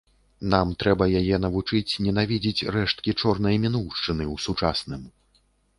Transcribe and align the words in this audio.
Нам 0.53 0.71
трэба 0.83 1.05
яе 1.19 1.35
навучыць 1.43 1.99
ненавідзець 2.07 2.65
рэшткі 2.77 3.11
чорнай 3.21 3.55
мінуўшчыны 3.69 4.23
ў 4.33 4.35
сучасным. 4.49 5.11